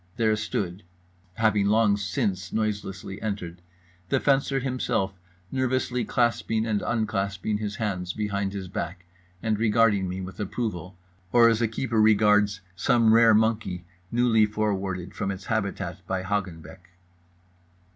[0.17, 0.81] There stood
[1.35, 3.61] (having long since noiselessly entered)
[4.09, 5.13] The Fencer Himself,
[5.51, 9.05] nervously clasping and unclasping his hands behind his back
[9.43, 10.97] and regarding me with approval,
[11.31, 16.89] or as a keeper regards some rare monkey newly forwarded from its habitat by Hagenbeck.